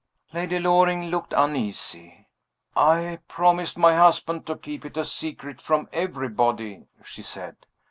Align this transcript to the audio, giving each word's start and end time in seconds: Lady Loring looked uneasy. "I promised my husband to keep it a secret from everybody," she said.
Lady 0.33 0.57
Loring 0.57 1.11
looked 1.11 1.31
uneasy. 1.37 2.25
"I 2.75 3.19
promised 3.27 3.77
my 3.77 3.95
husband 3.95 4.47
to 4.47 4.57
keep 4.57 4.83
it 4.83 4.97
a 4.97 5.05
secret 5.05 5.61
from 5.61 5.89
everybody," 5.93 6.87
she 7.05 7.21
said. 7.21 7.55